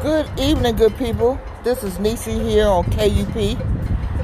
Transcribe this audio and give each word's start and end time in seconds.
Good 0.00 0.28
evening, 0.38 0.76
good 0.76 0.96
people. 0.96 1.40
This 1.64 1.82
is 1.82 1.98
Nisi 1.98 2.38
here 2.38 2.68
on 2.68 2.84
KUP, 2.84 3.58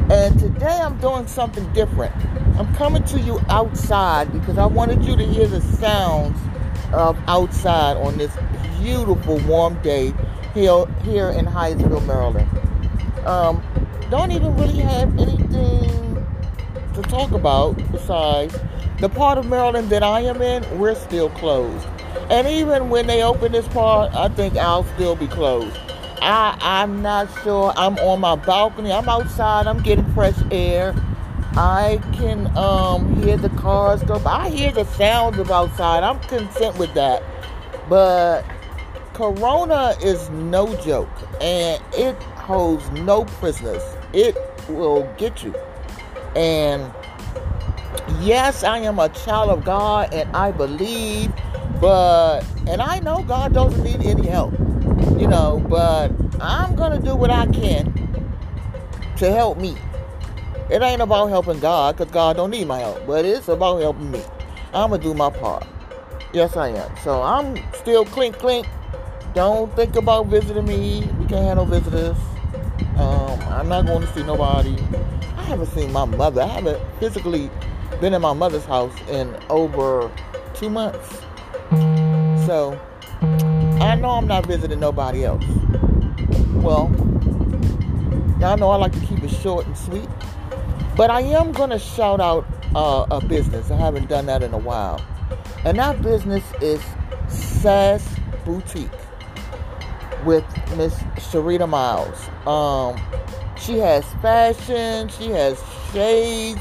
and 0.09 0.39
today 0.39 0.79
I'm 0.81 0.97
doing 0.99 1.27
something 1.27 1.69
different. 1.73 2.15
I'm 2.57 2.73
coming 2.77 3.03
to 3.03 3.19
you 3.19 3.41
outside 3.49 4.33
because 4.33 4.57
I 4.57 4.67
wanted 4.67 5.05
you 5.05 5.17
to 5.17 5.27
hear 5.27 5.49
the 5.49 5.61
sounds 5.61 6.39
of 6.93 7.19
outside 7.27 7.97
on 7.97 8.17
this 8.17 8.31
beautiful 8.81 9.39
warm 9.49 9.75
day 9.83 10.15
here, 10.55 10.87
here 11.03 11.31
in 11.31 11.45
Hyattsville, 11.45 12.07
Maryland. 12.07 12.49
Um, 13.27 13.61
don't 14.11 14.31
even 14.31 14.57
really 14.57 14.79
have 14.79 15.19
anything 15.19 16.25
to 16.95 17.03
talk 17.03 17.33
about 17.33 17.77
besides 17.91 18.57
the 19.01 19.09
part 19.09 19.39
of 19.39 19.47
Maryland 19.47 19.91
that 19.91 20.05
I 20.05 20.21
am 20.21 20.41
in, 20.41 20.79
we're 20.79 20.95
still 20.95 21.31
closed. 21.31 21.89
And 22.31 22.49
even 22.49 22.89
when 22.89 23.07
they 23.07 23.23
open 23.23 23.53
this 23.53 23.69
part, 23.69 24.15
I 24.15 24.29
think 24.29 24.57
I'll 24.57 24.85
still 24.95 25.17
be 25.17 25.27
closed. 25.27 25.77
I, 26.23 26.57
I'm 26.61 27.03
not 27.03 27.29
sure. 27.43 27.73
I'm 27.77 27.99
on 27.99 28.21
my 28.21 28.37
balcony. 28.37 28.91
I'm 28.93 29.09
outside. 29.09 29.67
I'm 29.67 29.83
getting 29.83 30.11
fresh 30.15 30.39
air. 30.51 30.95
I 31.57 32.01
can 32.15 32.57
um, 32.57 33.23
hear 33.23 33.37
the 33.37 33.51
cars 33.51 34.03
go. 34.03 34.21
I 34.25 34.49
hear 34.49 34.73
the 34.73 34.85
sounds 34.85 35.39
of 35.39 35.51
outside. 35.51 36.03
I'm 36.03 36.19
content 36.21 36.79
with 36.79 36.95
that. 36.95 37.23
But 37.89 38.45
Corona 39.13 39.95
is 40.03 40.31
no 40.31 40.75
joke. 40.83 41.11
And 41.41 41.83
it 41.93 42.21
holds 42.23 42.91
no 42.93 43.27
prisoners. 43.27 43.83
It 44.13 44.37
will 44.69 45.05
get 45.19 45.45
you. 45.45 45.55
And 46.35 46.93
yes, 48.21 48.65
I 48.65 48.79
am 48.79 48.99
a 48.99 49.09
child 49.11 49.51
of 49.51 49.65
God 49.65 50.13
and 50.15 50.35
I 50.35 50.51
believe 50.53 51.33
but, 51.81 52.43
and 52.67 52.81
I 52.81 53.01
know 53.01 53.23
God 53.23 53.53
doesn't 53.53 53.83
need 53.83 54.05
any 54.07 54.29
help, 54.29 54.53
you 55.19 55.27
know, 55.27 55.65
but 55.69 56.11
I'm 56.41 56.75
going 56.77 56.93
to 56.93 57.05
do 57.05 57.15
what 57.15 57.31
I 57.31 57.47
can 57.47 57.93
to 59.17 59.31
help 59.31 59.59
me. 59.59 59.77
It 60.71 60.83
ain't 60.83 61.03
about 61.03 61.27
helping 61.27 61.61
God 61.61 61.97
because 61.97 62.13
God 62.13 62.37
don't 62.37 62.51
need 62.51 62.67
my 62.67 62.79
help, 62.79 63.07
but 63.07 63.25
it's 63.25 63.49
about 63.49 63.81
helping 63.81 64.11
me. 64.11 64.23
I'm 64.73 64.91
going 64.91 65.01
to 65.01 65.07
do 65.09 65.15
my 65.15 65.31
part. 65.31 65.67
Yes, 66.33 66.57
I 66.57 66.69
am. 66.69 66.97
So 66.99 67.23
I'm 67.23 67.57
still 67.75 68.05
clink 68.05 68.39
clink. 68.39 68.67
Don't 69.35 69.75
think 69.77 69.97
about 69.97 70.27
visiting 70.27 70.65
me. 70.65 71.09
We 71.19 71.27
can't 71.27 71.45
handle 71.45 71.67
visitors. 71.67 72.17
Um, 72.97 73.41
I'm 73.43 73.69
not 73.69 73.87
going 73.87 74.01
to 74.01 74.15
see 74.15 74.23
nobody. 74.23 74.77
I 75.37 75.43
haven't 75.43 75.67
seen 75.67 75.93
my 75.93 76.05
mother. 76.05 76.43
I 76.43 76.47
haven't 76.47 76.83
physically 76.99 77.51
been 78.01 78.15
in 78.15 78.23
my 78.23 78.33
mother's 78.33 78.65
house 78.65 78.95
in 79.09 79.37
over 79.51 80.11
two 80.55 80.71
months. 80.71 81.21
So, 82.47 82.81
I 83.81 83.97
know 83.97 84.11
I'm 84.11 84.27
not 84.27 84.47
visiting 84.47 84.81
nobody 84.81 85.25
else. 85.25 85.45
Well, 86.55 86.91
y'all 88.41 88.57
know 88.57 88.71
I 88.71 88.77
like 88.77 88.93
to 88.93 89.01
keep 89.07 89.23
it 89.23 89.31
short 89.31 89.67
and 89.67 89.77
sweet. 89.77 90.09
But 90.97 91.11
I 91.11 91.23
am 91.23 91.53
going 91.53 91.71
to 91.71 91.79
shout 91.79 92.21
out 92.21 92.47
uh, 92.75 93.07
a 93.11 93.25
business. 93.25 93.71
I 93.71 93.77
haven't 93.77 94.09
done 94.09 94.27
that 94.27 94.43
in 94.43 94.55
a 94.55 94.59
while. 94.59 95.05
And 95.65 95.79
that 95.79 96.03
business 96.03 96.45
is 96.61 96.81
Sass 97.29 98.07
Boutique 98.45 98.91
with 100.25 100.45
Miss 100.77 100.95
Sharita 101.17 101.69
Miles. 101.69 102.29
Um, 102.47 103.01
she 103.59 103.79
has 103.79 104.05
fashion, 104.23 105.09
she 105.09 105.31
has 105.31 105.63
shades, 105.93 106.61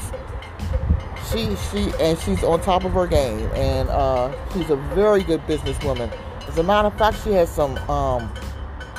she 1.34 1.56
she 1.56 1.92
and 2.00 2.18
she's 2.20 2.44
on 2.44 2.60
top 2.60 2.84
of 2.84 2.92
her 2.92 3.06
game, 3.06 3.50
and 3.54 3.88
uh, 3.88 4.32
she's 4.52 4.70
a 4.70 4.76
very 4.94 5.22
good 5.22 5.40
businesswoman. 5.42 6.12
As 6.46 6.58
a 6.58 6.62
matter 6.62 6.88
of 6.88 6.96
fact, 6.96 7.22
she 7.24 7.32
has 7.32 7.50
some 7.50 7.76
um, 7.90 8.32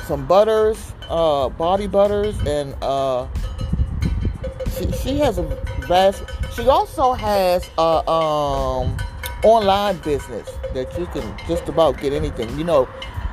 some 0.04 0.26
butters, 0.26 0.92
uh, 1.08 1.48
body 1.48 1.86
butters, 1.86 2.38
and 2.46 2.74
uh, 2.82 3.26
she 4.76 4.92
she 4.92 5.18
has 5.18 5.38
a 5.38 5.42
vast. 5.88 6.24
She 6.54 6.68
also 6.68 7.12
has 7.14 7.68
a 7.78 8.08
um, 8.08 8.96
online 9.42 9.96
business 9.98 10.50
that 10.74 10.98
you 10.98 11.06
can 11.06 11.34
just 11.48 11.68
about 11.68 11.98
get 12.00 12.12
anything. 12.12 12.56
You 12.58 12.64
know, 12.64 12.88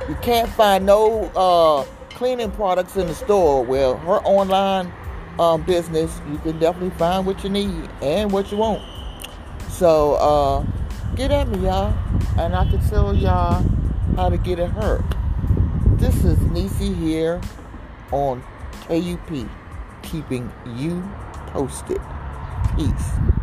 you 0.08 0.14
can't 0.22 0.48
find 0.50 0.86
no 0.86 1.24
uh, 1.36 1.84
cleaning 2.10 2.50
products 2.52 2.96
in 2.96 3.06
the 3.06 3.14
store. 3.14 3.62
Well, 3.64 3.98
her 3.98 4.20
online 4.24 4.92
um, 5.38 5.62
business, 5.62 6.20
you 6.30 6.38
can 6.38 6.58
definitely 6.58 6.96
find 6.96 7.26
what 7.26 7.42
you 7.44 7.50
need 7.50 7.88
and 8.00 8.30
what 8.30 8.50
you 8.50 8.58
want. 8.58 8.93
So, 9.74 10.14
uh, 10.14 10.64
get 11.16 11.32
at 11.32 11.48
me, 11.48 11.66
y'all, 11.66 11.92
and 12.38 12.54
I 12.54 12.64
can 12.70 12.78
tell 12.88 13.12
y'all 13.12 13.60
how 14.14 14.28
to 14.28 14.36
get 14.36 14.60
at 14.60 14.70
her. 14.70 15.02
This 15.96 16.14
is 16.22 16.38
Nisi 16.42 16.92
here 16.92 17.40
on 18.12 18.40
KUP, 18.86 19.48
keeping 20.02 20.52
you 20.76 21.02
posted. 21.48 22.00
Peace. 22.76 23.33